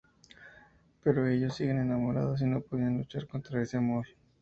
Pero 1.03 1.27
ellos 1.27 1.55
siguen 1.55 1.77
enamorados 1.77 2.41
y 2.41 2.45
no 2.45 2.61
podrán 2.61 2.97
luchar 2.97 3.27
contra 3.27 3.61
ese 3.61 3.77
amor. 3.77 4.07